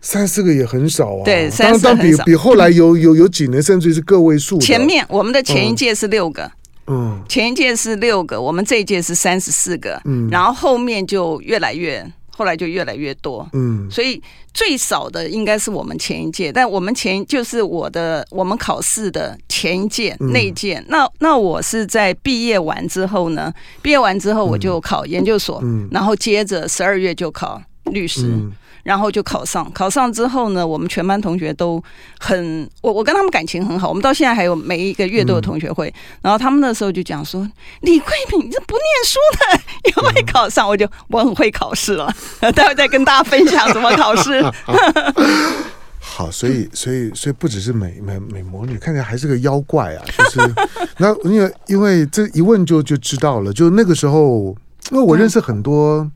[0.00, 2.16] 三四个也很少啊，对，三四个很少。
[2.18, 4.58] 当比比后来有有有几年甚至是个位数。
[4.58, 6.50] 前面我们的前一届是六个，
[6.86, 12.04] 嗯，前一届是六个，我们这一届是三十四个，嗯，然后后面就越来越。
[12.32, 13.46] 后来就越来越多。
[13.52, 14.18] 嗯，所以
[14.54, 20.82] 最少的应该是我们前一届，但我们前就是我的我们考试的前一届那一届。
[20.88, 27.60] 那那我是在毕业完之后呢，毕业完之后我就考研究所，嗯，然后接着十二月就考
[27.92, 28.22] 律师。
[28.28, 28.50] 嗯
[28.82, 31.82] 然后就考上，考上之后呢，我们全班同学都
[32.18, 35.88] 很，我我跟他们感情很好，我们到现在还有每一个月都有同学会。
[35.88, 37.46] 嗯、然后他们那时候就讲说
[37.82, 42.12] ：“李桂敏，你这不念书的 也会考上？”我就我很会考试了，
[42.54, 44.42] 待会再跟大家分享怎么考试。
[46.02, 50.04] 好，所以所以所以不只是美美美魔女，看起来还是个妖怪啊！
[50.18, 50.54] 就是
[50.96, 54.56] 那因为因为这一问就就知道了，就那个时候，
[54.90, 56.10] 因为我认识很多。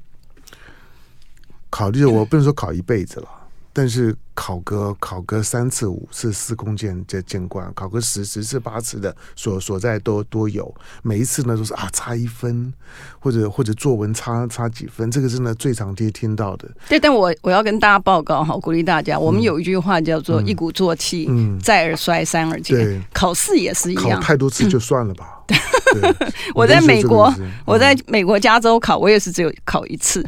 [1.75, 3.29] 嗯考虑我不能说考一辈子了，
[3.73, 12.73] 但是考个考个三次五次司空见见见惯，考个十十次八次的所所在都都有，每一次呢都是啊差一分，
[13.19, 16.71] 或者或者作文差差几分，这个是呢最常听听到的。
[16.89, 22.77] 对，但我我要跟大家报告哈，鼓励大家，我们有一句话叫做一鼓作气，嗯，再而衰，三而竭。
[22.77, 25.43] 对，考试也是一样，考太多次就算了吧。
[25.93, 26.15] 对，
[26.55, 27.35] 我在美国，
[27.67, 30.25] 我在美国加州考，我也是只有考一次。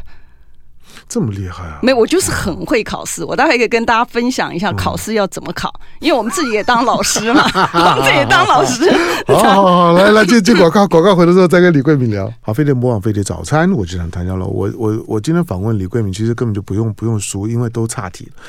[1.09, 1.79] 这么厉害啊！
[1.83, 3.25] 没，我就是很会考试。
[3.25, 7.42] 我待会可以跟大家分享一下考试要怎么考，因为我们自己也当老师嘛，
[7.73, 8.90] 我们自己也当老师。
[9.27, 12.33] 好好好，来来接接广告， 广告回来之后再跟李桂敏聊。
[12.40, 14.47] 好，飞碟模仿飞碟早餐，我就想谈到了。
[14.47, 18.42] 我我我今天访问李桂敏，其实根本就不用不用输，因为都岔题了。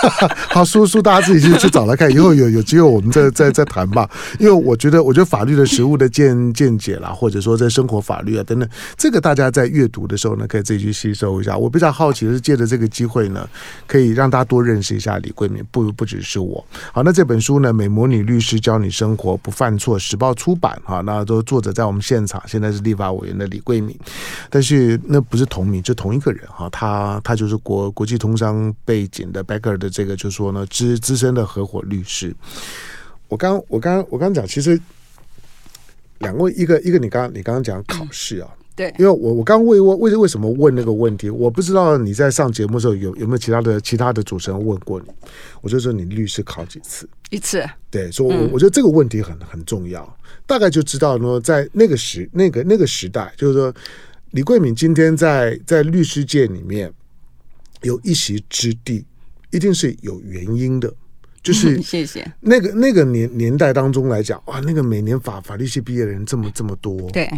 [0.50, 4.08] 好，书书大家自己去去找来看，以后有有机会我们再 再再谈吧。
[4.38, 11.56] 因为我觉得，我觉得法律的实务的见见解啦，或者说在生活法律啊等等，这个大家在阅读的时候呢，可以自己去吸收一下。
[11.56, 13.46] 我比较好奇的是，借着这个机会呢，
[13.86, 16.64] 可以让大家多认识一下李桂敏，不不只是我。
[16.92, 23.94] 好，那这本书呢，《美魔女律师教你生活不犯错》，时报出版哈，那都作者在我们现场，现在是立法委员的李桂敏，
[24.48, 29.89] 但是那不是同名，就同一个人哈，他他就是国国际通商背景的 Becker 的。
[29.90, 32.34] 这个就是说呢，资资深的合伙律师。
[33.28, 34.80] 我刚我刚我刚讲，其实
[36.18, 45.06] 两位，一个一个你刚你刚刚讲考试啊，对，因为我我刚为我为为什么问那个问题，我不知道你在上节目的时候有有没有其他的其他的主持人问过你，
[45.60, 47.08] 我就说你律师考几次？
[47.30, 47.64] 一次。
[47.88, 53.72] 对，所以我我觉得这个问题很很重要，大概就知道呢，在那个时那个那个时代，就是说
[54.32, 56.92] 李桂敏今天在在律师界里面
[57.82, 59.04] 有一席之地。
[59.50, 60.92] 一定是有原因的，
[61.42, 62.30] 就是谢谢。
[62.40, 67.28] 那个那个年年代当中来讲，哇，那个每年法法律系毕业的人这么这么多，对，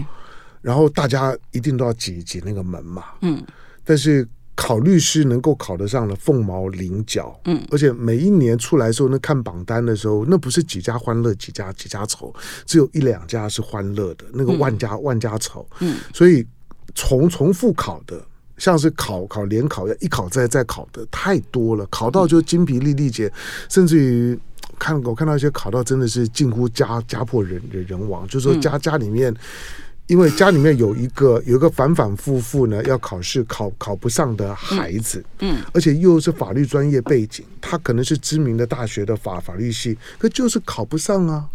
[0.61, 3.42] 然后大家一定都要挤挤那个门嘛，嗯，
[3.85, 12.35] 但是考律师能够考得上的凤毛麟角，嗯，而且每一年出来的时候，那看榜单的时候，那不是几家欢乐几家几家愁，
[12.66, 16.46] 只有一两家是欢乐的，那个万家、嗯、万家愁，嗯，所以
[16.94, 18.22] 重重复考的。
[18.62, 23.29] 像是考考联考要一考再再考的太多了，考到就精疲力力竭，
[23.68, 24.38] 甚至于
[24.79, 29.35] 看我看到一些考到真的是近乎家家破人人亡，就是说家家里面，
[30.07, 41.48] 因为家里面有一个有一个反反复复呢要考试考考不上的孩子，嗯，而且又是法律专业背景，他可能是知名的大学的法法律系，可就是考不上啊。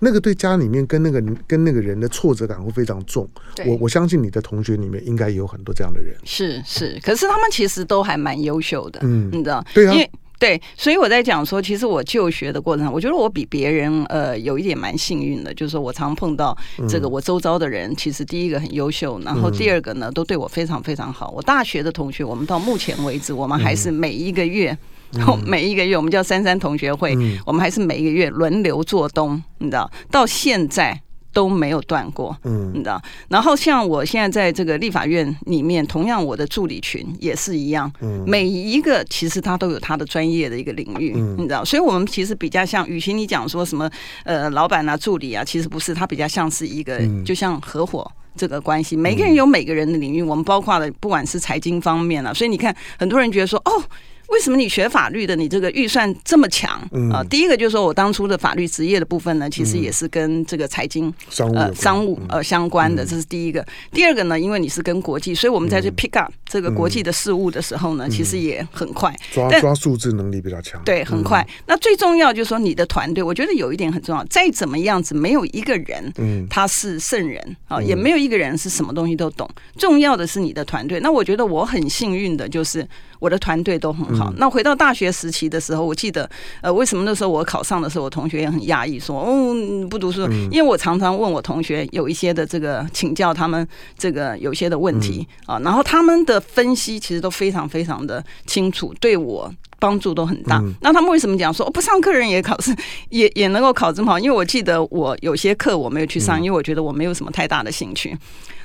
[0.00, 3.28] 那个对家里面跟那个跟那个人的挫折感会非常重。
[3.66, 6.16] 我我相信你的同学里面应该有很多这样的人。
[6.24, 9.64] 是是，可是他们其实都还蛮优秀的，嗯，你知道？
[9.72, 16.56] 对啊，因为对，所以我在讲说，其实我就学的过程，我觉得我比别人呃有一点蛮幸运的，就是说我常碰到
[16.88, 21.30] 这个我周遭的人，其实第一个很优秀，然后第二个呢都对我非常非常好。
[21.36, 24.74] 我大学的同学，我们到目前为止，我们还是每一个月。
[25.12, 31.00] 然后每一个月，我们叫三三同学会，嗯、我们还是每一个月轮流做东，你知道，到现在
[31.32, 33.00] 都没有断过，嗯，你知道。
[33.28, 41.64] 然后像我现在在这个立法院里面，同样我的助理群也是一样，嗯，每一个其实他都有他的专业的一个领域，嗯，你知道。
[41.64, 43.90] 所以我们其实比较像，与其你讲说什么
[44.24, 48.96] 呃老板啊助理啊，其实不是，他比较像是一个，就像合伙这个关系。
[48.96, 53.82] 每个人有每个人的领域，我们包括了不管是财经方面啊，所以你看很多人觉得说哦。
[54.30, 56.80] 为什么你学法律的，你这个预算这么强？
[56.92, 63.64] 嗯、呃，第一个就是说我当初的法律职业的部分呢，其实也是跟这个财经、商务呃商务呃相关的，嗯、这是第一个。
[63.92, 71.44] 第二个呢，因为你是跟国际，所以我们在去 pick up 这个国际的事务的时候呢，嗯、其实也很快，抓抓数字能力比较强，对，很快。
[71.48, 79.48] 嗯、那最重要就是说你的团队，我觉得有一点很重要，再怎么样子，没有一个人，嗯，他是圣人啊，嗯、也没有一个人是什么东西都懂。
[79.76, 81.00] 重要的是你的团队。
[81.00, 82.86] 那我觉得我很幸运的就是
[83.20, 84.32] 我的团队都很好。
[84.36, 86.28] 那回到大学时期的时候，我记得，
[86.62, 89.54] 呃，为什么那时候我考上的时候，我同学也很压抑，说，哦，
[89.88, 93.64] 不读书，因为我常常问我同学有一些的这个请教他们
[93.96, 100.62] 这个有些的问题啊，然后他们的分析其实都非常非常的清楚，对我帮助都很大。
[100.80, 102.74] 那他们为什么讲说，不上课人也考试
[103.10, 104.18] 也也能够考这么好？
[104.18, 108.16] 因为我记得我有些课我没有去上，因为我觉得我没有什么太大的兴趣。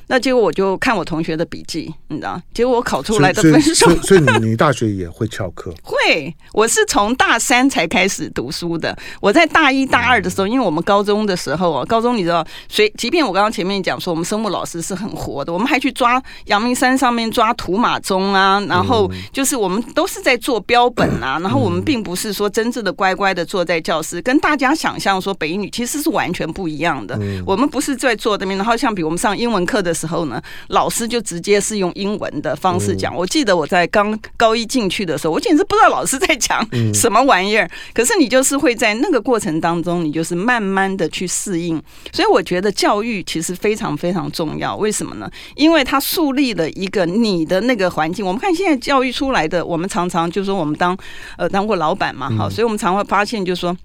[0.07, 2.39] 那结果我就看我同学的笔记，你知道？
[2.53, 5.73] 结果我考出来的分数，所以你 你大学也会翘课？
[5.81, 8.95] 会，我是从大三才开始读书的。
[9.19, 27.19] 我在大一大二的时候，因为我们高中的时候啊，高中你知道，所以即便我刚刚前面讲说，我们生物老师是很活的，我们还去抓阳明山上面抓土马钟啊，然后就是我们都是在做标本啊， 然后我们并不是说真正的乖乖的坐在教室，跟大家想象说北一女其实是完全不一样的。
[27.43, 29.94] 我们不是在坐那边，然后像比如我们上英文课的。
[29.95, 33.15] 时候呢，老师就直接是用英文的方式讲。
[33.15, 36.61] 我记得我在刚高一进去的时候，我简直不知道老师在讲
[36.93, 37.69] 什么玩意儿。
[37.93, 41.81] 可是你就是会在那个过程当中，你就是慢慢的去适应。
[42.11, 44.75] 所以我觉得教育其实非常非常重要。
[44.75, 45.31] 为什么呢？
[45.55, 48.25] 因为它树立了一个你的那个环境。
[48.25, 50.97] 我们看现在教育出来的，我们常常就说我们当
[51.37, 53.75] 呃当过老板嘛，好，所以我们常会发现就是说。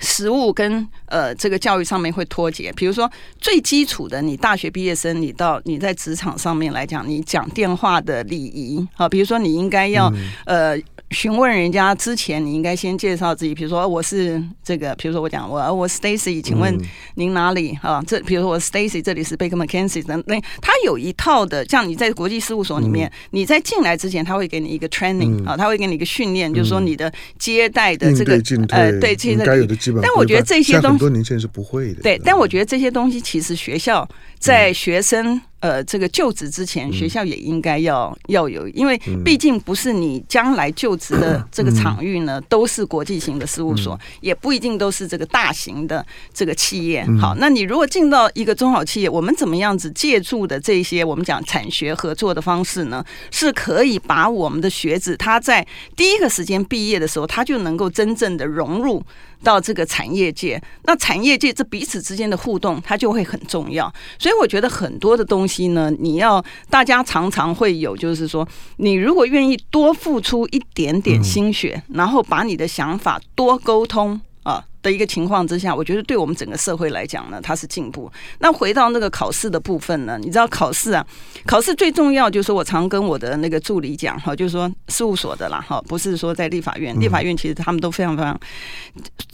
[0.00, 10.12] 实物跟呃这个教育上面会脱节，比如说最基础的，你大学毕业生，你到你在职场上面来讲，你讲电话的礼仪，好，比如说你应该要
[10.44, 10.76] 呃。
[11.10, 13.54] 询问人家之前，你应该先介绍自己。
[13.54, 16.76] 比如说，我是这个，比如说我讲我我 Stacy，请问
[17.14, 18.02] 您哪里啊？
[18.04, 20.42] 这比如说我 Stacy，这里是 Baker McKenzie 等等。
[20.60, 28.32] 他有一套的，像你在国际事务所里面，你在进来之前，他会给你一个 training 啊，他会给你一个训练，就是说你的接待的这个
[28.70, 30.02] 呃对这些该有的基本。
[30.02, 32.02] 但我觉得这些东西很多年轻人是不会的。
[32.02, 34.08] 对，但我觉得这些东西其实学校
[34.38, 35.40] 在学生。
[35.60, 47.04] 呃，这个就职之前，学校也应该要要有，因为毕竟不是你将来就职的 这个场域呢，都是国际型的事务所，也不一定都是这个大型的这个企业。
[47.20, 53.04] 好，那你如果进到一个中小企业，我们怎么样子借助的这些我们讲产学合作的方式呢？
[53.30, 55.66] 是可以把我们的学子他在
[55.96, 59.02] 第一个时间毕业的时候，他就能够真正的融入。
[59.42, 63.92] 到这个产业界，那产业界这彼此之间的互动，它就会很重要。
[64.18, 74.64] 所以我觉得很多的东西呢，你要大家常常会有，就是说，你如果愿意多付出一点点心血，然后把你的想法多沟通啊。
[74.82, 78.08] 的一个情况之下，我觉得对我们整个社会来讲呢，它是进步。
[78.38, 81.04] 那回到那个考试的部分呢，你知道考试啊，
[81.44, 88.38] 考试最重要就是我常跟我的那个助理讲哈，就是说事务所的啦哈，不是说在立法院，立法院其实他们都非常非常。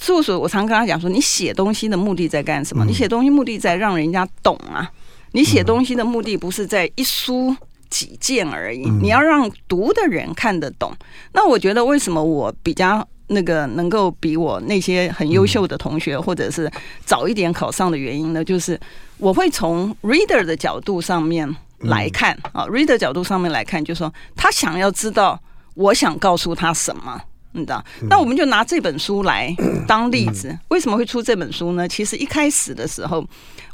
[0.01, 2.87] 事务所我常跟他讲说，你写东西的目的在干什么？
[2.87, 4.90] 你写东西目的在让人家懂啊，
[5.33, 7.55] 你写东西的目的不是在一书
[7.90, 10.95] 几件而已，你要让读的人看得懂。
[11.33, 13.07] 那我觉得为什么我比较。
[13.29, 16.71] 那个能够比我那些很优秀的同学，或者是
[17.07, 18.79] 早一点考上的原因呢，就是
[19.16, 25.40] 我会从 reader 的角度上面来看啊，reader 角度上面来看，就是说他想要知道
[25.75, 27.18] 我想告诉他什么。
[27.52, 27.84] 你知道？
[28.08, 29.54] 那我们就拿这本书来
[29.86, 30.56] 当例子。
[30.68, 31.86] 为什么会出这本书呢？
[31.86, 33.24] 其实一开始的时候，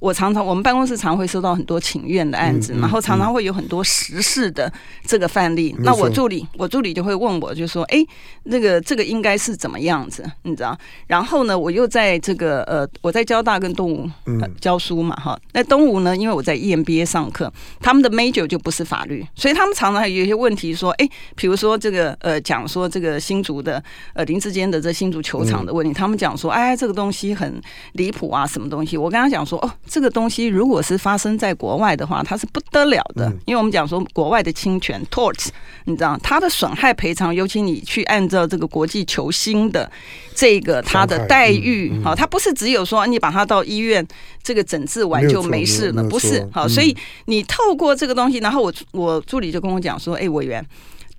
[0.00, 4.72] 我常常我们办公室常会收到很多请愿的案子，然后常常会有很多时事的
[5.06, 5.74] 这个范例。
[5.78, 8.04] 那我助理，我助理就会问我，就说：“哎，
[8.44, 10.28] 那个这个应该是怎么样子？
[10.42, 14.10] 你知道？”然后呢，我又在这个呃，我在交大跟东吴
[14.60, 15.38] 教书嘛，哈。
[15.52, 23.83] 那东吴呢，因为我在 EMBA 上课，他们的 major 就不是法律，所以他们常常有一些问题说：“哎，比如说这个呃，讲说这个新竹的。”的
[24.14, 27.61] 呃林志坚的这新竹球场的问题，他们讲说，哎，这个东西很
[27.92, 28.96] 离谱啊，什么东西？
[28.96, 35.48] 我跟他讲说，哦，这个东西如果是发生在国外的话，它是不得了的，因为我们讲说国外的侵权 torts，
[35.85, 39.90] 你知道，它的损害赔偿，尤其你去按照这个国际球星的
[40.35, 44.07] 这个他的待遇，好，他不是只有说你把他到医院
[44.42, 50.64] 这个诊治完就没事了，不是，好，所以你透过这个东西，然后我我助理就跟我讲说，哎，委员。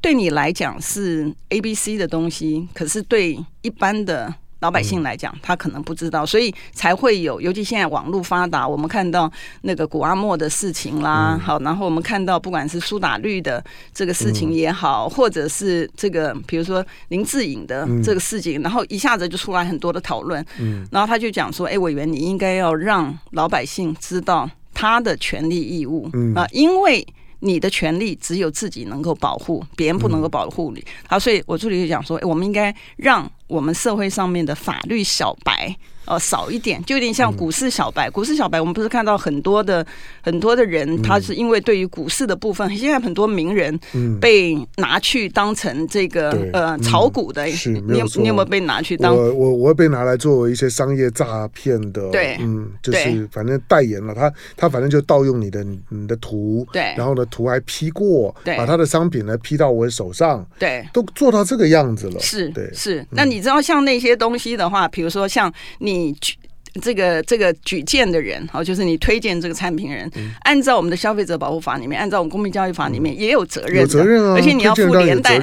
[0.01, 7.41] 对你来讲是 A、B、C 的东西，可是对一般的老百姓来讲，他可能不知道，所以才会有。
[7.41, 9.29] 尤其现在网络发达，我们看到
[9.63, 20.45] 那个古阿莫的事情啦，好，然后我们看到不管是苏打绿的这个事情也好，或者是这个比如说林志颖的这个事情，然后一下子就出来很多的讨论，
[20.91, 26.10] 然后他就讲说：“哎，委员，你应该要让老百姓知道他的权利义务。
[26.35, 27.06] 啊，因为。”
[27.40, 30.83] 你的权利只有自己能够保护，别人不能够保护你。
[31.08, 35.75] 好，所以我助理就讲说，我们应该让我们社会上面的法律小白。
[36.10, 38.10] 呃少一点，就有点像股市小白。
[38.10, 39.85] 股市小白，我们不是看到很多的
[40.21, 43.79] 很多的人，他是因为对于股市的部分，现在很多名人
[44.19, 49.15] 被拿去当成这个呃炒股的，是，你有你有没有被拿去当？
[49.15, 63.05] 我我我会被拿来作为一些商业诈骗的，对，嗯，就是反正代言了他，他反正就盗用你的你的图，对，然后呢图还 P 过，对，把他的商品呢 P 到我手上，对，都做到这个样子了，是，对，是。
[63.12, 65.98] 那你知道像那些东西的话，比如说像你。
[66.00, 66.37] seguinte:
[66.81, 70.09] 这个这个举荐的人，好，就是你推荐这个产品人，
[70.41, 75.35] 按照我们的消费者保护法里面，按照我们公平交易法里面也有责任，有责任啊，而且你要负连带，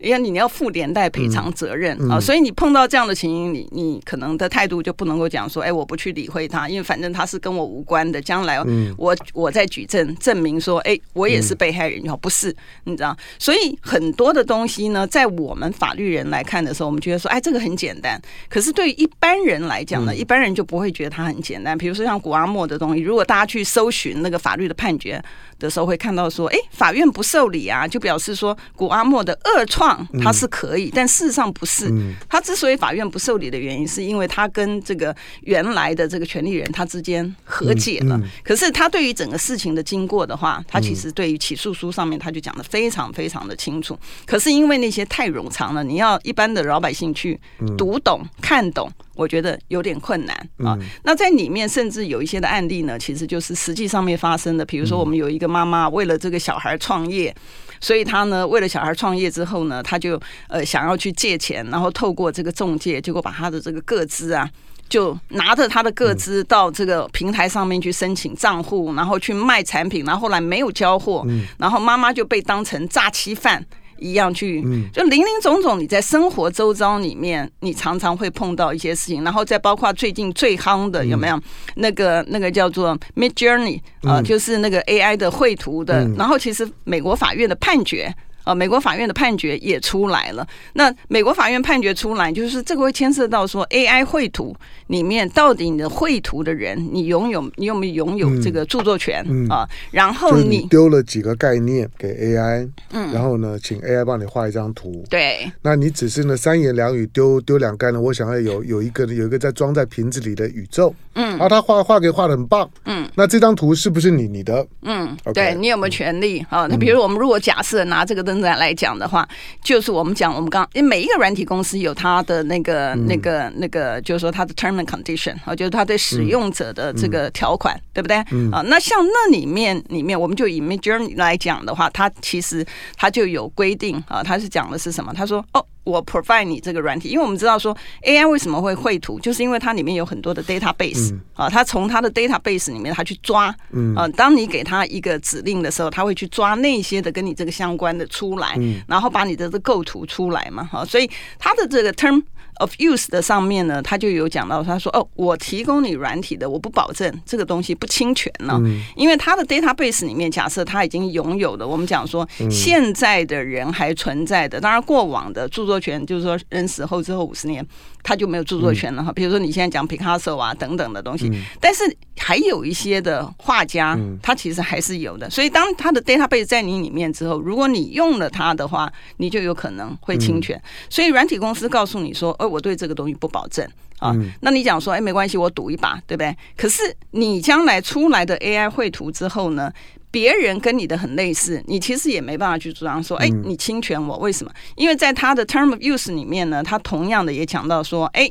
[0.00, 8.58] 因为你要负连带赔偿责任啊，所以你碰到这样的情形，你你可能的态度就不能够讲说，哎，我不去理会他，因为反正他是跟我无关的，将来
[8.96, 12.54] 我我在举证证明说，哎，我也是被害人，不是，
[12.84, 20.84] 你知道，所以很多的东西呢，在我们法律人来看的时候，我们觉得说，哎，这个很简单，可是对于一般人来讲呢，一般人就不会。
[20.84, 25.18] 会觉得它很简单，比如说像古阿莫的东西，如果大家去搜寻那个法律的判决
[25.58, 31.90] 的时候，会看到说，哎，法院不受理啊，就表示说古阿莫的二创它是可以，但事实上不是。
[32.28, 38.20] 他之所以法院不受理的原因，是因为他跟这个原来的这个权利人他之间和解了。
[38.42, 43.98] 可是他对于整个事情的经过的话，他其实对于起诉书上面他就讲的非常非常的清楚。
[44.26, 47.40] 可是因为那些太冗长了，你要一般的老百姓去
[47.78, 48.92] 读懂看懂。
[49.14, 50.78] 我觉得有点困难啊。
[51.02, 54.64] 那在里面甚至有一些的案例呢，其实就是实际上面发生的。
[54.64, 57.34] 比如说，我们有一个妈妈为了这个小孩创业，
[57.80, 64.48] 所以她呢为了小孩创业之后呢，她就呃想要去借钱，然后透过这个中介，结果把她的这个个资啊，
[64.88, 71.26] 就拿着她的个资到这个平台上面去申请账户，然后去卖产品，然后后来没有交货，
[71.58, 73.64] 然后妈妈就被当成诈欺犯。
[73.98, 81.40] 一样去，就林林总总，你在生活周遭里面，你常常会碰到一些事情，然后再包括最近最夯的有没有？
[81.76, 88.14] 那个那个叫做 Midjourney 啊，就是那个 AI 的绘图的，然后其实美国法院的判决。
[88.44, 90.46] 呃，美国法院的判决也出来了。
[90.74, 94.54] 那美国法院判决出来，就是这个会牵涉到说，AI 绘图
[94.88, 99.68] 里面到底你的绘图的人，你拥有你有没有拥有这个著作权、嗯嗯、啊？
[99.90, 105.04] 然后你丢了几个概念给 AI，嗯，然后呢，请 AI 帮你画一张图。
[105.08, 114.66] 对，那你只是呢三言两语丢丢两概念，我想要有有一个有一个在装在瓶子里的宇宙，嗯，啊，他画画给画的很棒，嗯，那这张图是不是你你的？
[114.82, 116.44] 嗯，okay, 对你有没有权利？
[116.50, 118.54] 啊，那比如我们如果假设拿这个灯。
[118.54, 119.28] 来讲的话，
[119.62, 128.16] 就是我们讲，我们刚因为每一个软体公司有它的那个、那个、那个，就是说它的 term and condition 啊，就是它对使用者的这个条款，对不对？
[128.52, 132.64] 啊，那像那里面里面，我们就以 Midjourney 来讲的话，它其实
[132.96, 135.12] 它就有规定啊，它是讲的是什么？
[135.12, 135.64] 他说哦。
[135.84, 143.94] 我 provide 你这个软体，因为我们知道说 AI 为什么会绘图，就是因为它里面有很多的 database、嗯、啊，它从它的 database 里面它去抓，嗯。
[143.94, 151.08] 啊，当你给它一个指令的时候，它会去抓那些的跟你这个相关的出来，嗯、然后把你的这构图出来嘛，哈、啊，所以
[151.38, 152.22] 它的这个 term。
[152.58, 158.60] Of use 的上面呢，他就有讲到，他说哦，我提供你软体的，我不保证这个东西不侵权呢，
[158.96, 167.66] 因为他的 database 里面假设他已经拥有的，我们讲说现在的人还存在的，当然过往的著作权就是说人死后之后五十年。
[168.04, 171.28] 他就没有著作权了哈，比如说你现在讲 Picasso 啊等等的东西，
[171.58, 171.82] 但是
[172.18, 175.28] 还有一些的画家，他其实还是有的。
[175.30, 180.60] 所以当他的 database 在你里面之后，如果你用了它的话，你就有可能会侵权。
[180.90, 183.66] 所以软体公司告诉你说，呃，我对这个东西不保证
[183.98, 184.14] 啊。
[184.42, 186.36] 那你讲说，哎，没关系，我赌一把，对不对？
[186.56, 189.72] 可是你将来出来的 AI 绘图之后呢？
[190.14, 194.52] 别人跟你的很类似，你其实也没办法去主张说，哎，你侵权我，为什么？
[194.76, 198.30] 因为在他的 term of use 里面呢，他同样的也讲到说，哎，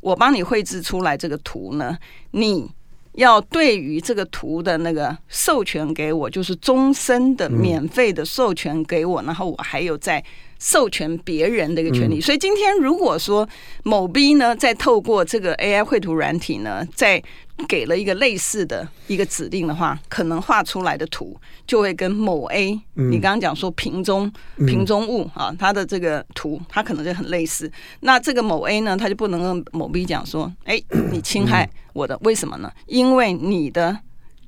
[0.00, 1.98] 我帮你绘制出来这个图呢，
[2.30, 2.66] 你
[3.12, 10.24] 要对于这个图的那个授权给我，就是终身的免费的授权给我，然后我还有在。
[10.58, 13.48] 授权别人的一个权利，所以今天如果说
[13.84, 17.22] 某 B 呢，在透过这个 AI 绘图软体呢，在
[17.68, 21.36] 给了一个类似的一个指令的话，可能画出来的图
[21.66, 24.30] 就会跟某 A，你刚刚讲说瓶中
[24.66, 27.70] 瓶中物啊，它的这个图，它可能就很类似。
[28.00, 30.80] 那这个某 A 呢，他就不能跟某 B 讲说，哎，
[31.10, 32.70] 你侵害我的，为什么呢？
[32.86, 33.98] 因为你的。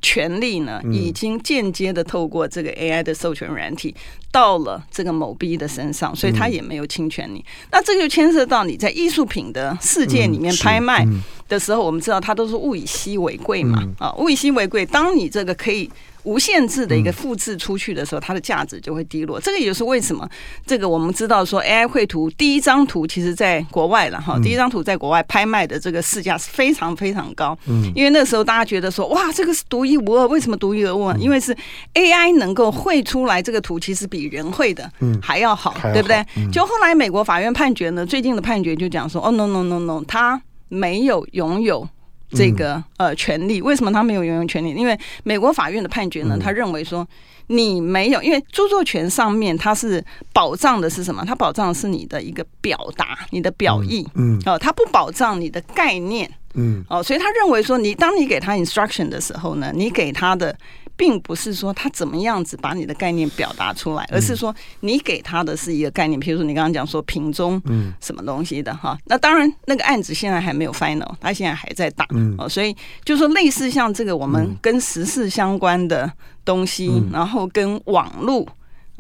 [0.03, 3.95] 权利呢，已经间接的透过这个 AI 的授权软体
[4.33, 7.45] 到了这个某 B 的身上，所以他也没有侵权你。
[7.71, 11.07] 那这就牵涉到你在艺术品的世界里面拍卖
[11.49, 14.87] 的时候，我们知道它都是物以稀为贵嘛，啊，物以稀为贵。
[14.87, 15.91] 当你这个可以
[16.25, 19.41] 无限制的一个复制出去的时候，它的价值就会低落。
[19.41, 20.29] 这个也是为什么，
[20.67, 27.57] 这个我们知道说 AI 绘图第一张图其实在国外了哈，第一张图在国外拍卖的这个市价是非常非常高。
[27.67, 30.27] 嗯，因为那时候大家觉得说，哇，这个是独一无二。
[30.29, 31.17] 为什么独一无二？
[31.19, 31.57] 因为是
[31.95, 34.91] AI 能够绘出来这个图，其实比人绘的
[35.23, 36.25] 还要好，对不对？
[36.53, 41.89] 就后来美国法院判决呢，最近的判决就讲说，哦，no no no no，他没有拥有。
[42.33, 44.75] 这个呃权利，为什么他没有拥有权利？
[44.75, 47.07] 因为美国法院的判决呢，他认为说
[47.49, 51.25] 你没有，因为著作权上面它是保障的是什么？
[51.27, 60.57] 它保障的是你的一个表达，你的表意，嗯，哦，它不保障你的概念，嗯，哦，所以他认为说，你当你给他 instruction 的时候呢，你给他的。
[61.01, 66.21] 并不是说他怎么样子把你的概念表达出来，而是说你给他的是一个概念。
[66.21, 76.13] 比如说你刚刚讲说瓶中嗯什么东西的哈，那当然那个案子现在还没有 final，他现在还在打哦，所以就说类似像这个我们跟时事相关的
[76.45, 78.47] 东西，然后跟网络。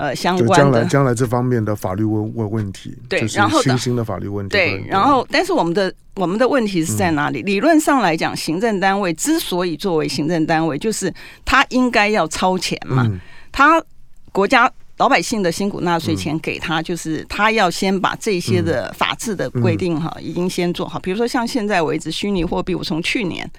[0.00, 7.42] 呃，相关的将来将来这方面的法律问问问题，对，然后新兴的法律问题，对，然后但是我们的我们的问题是在哪里？
[7.42, 11.12] 嗯、理论上来讲，行政单位之所以作为行政单位，就是
[11.44, 13.20] 他应该要超前嘛，嗯、
[13.52, 13.82] 他
[14.32, 20.98] 国家老百姓的辛苦纳税钱给他，就是他要先把这些的法制的规定哈，已经先做好。
[20.98, 23.50] 比如说像现在为止，虚拟货币，我从去年。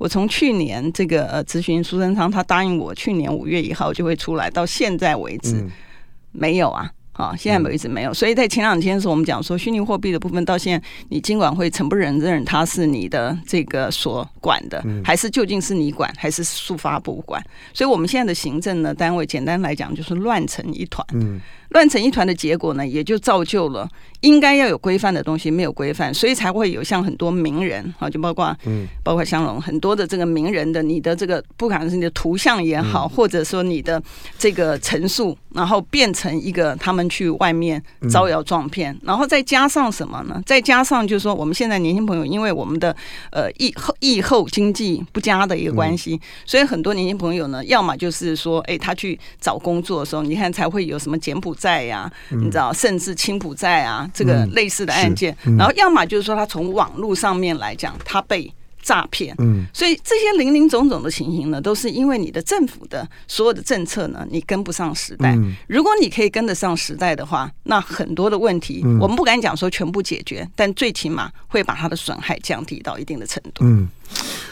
[0.00, 5.62] 我从去年这个呃咨询苏贞昌，他答应我去年五月一号就会出来，到现在为止
[6.32, 8.14] 没有啊，啊，现在为止没有。
[8.14, 17.44] 所以在前两天的时候，我们讲说虚拟货币的部分，到现在你金管会承不认认它是你的这个所管的，还是究竟是你管，还是速发部管？
[17.74, 21.06] 所以我们现在的行政呢单位，简单来讲就是乱成一团。
[21.70, 23.88] 乱成一团的结果呢，也就造就了
[24.20, 34.02] 应该要有规范的东西没有规范，所以才会有像很多名人啊，就包括嗯，包括香龙很多的这个名人的你的这个，不管是你的图像也好，或者说你的
[34.38, 40.42] 这个陈述，然后变成一个他们去外面招摇撞骗，然后再加上什么呢？
[40.44, 42.94] 再加上就是说，我们现在年轻朋友，因为我们的
[43.30, 51.59] 呃疫后疫后经济不佳的一个关系，所以很多年轻朋友呢，要么就是说，哎，他去找工作的时候，你看才会有什么柬埔寨。
[51.60, 58.50] 债呀，你知道，甚至青浦债啊，这个类似的案件，然后要么就是说他从网络上面来讲，他被
[58.82, 65.38] 诈骗，嗯，所以这些零零总总的情形呢，都是因为你的政府的所有的政策呢，你跟不上时代。
[65.68, 73.64] 如果你可以跟得上时代的话，那很多的问题，我们不敢讲说全部解决，但最起码会把它的损害降低到一定的程度。
[73.64, 73.86] 嗯。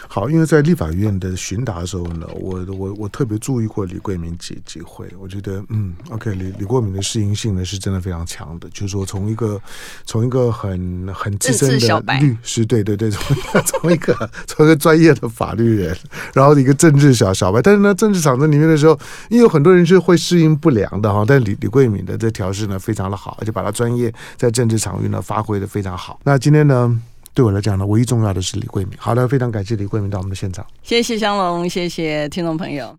[0.09, 9.61] 好，因为在立法院的询答的时候呢，我我我特别注意过李桂敏几几回，我觉得嗯，OK，李李桂敏的适应性呢是真的非常强的，就是说从一个
[10.07, 13.37] 从一个很很资深的律师，对对对，从
[13.67, 15.97] 从一个从一个专业的法律人，
[16.33, 18.99] 然后一个政治小小白，但是呢，政治场子里面的时候，
[19.29, 26.19] 因为有很多人是会适应不良的哈，但李李桂敏的这调试呢非常的好，而且把他专业在政治场域呢发挥的非常好。
[26.25, 26.99] 那今天呢？
[27.39, 28.99] 对我来讲呢，唯一重要的是李桂敏。
[28.99, 30.67] 好的，非常感谢李桂敏到我们的现场。
[30.83, 32.99] 谢谢香龙，谢谢听众朋友。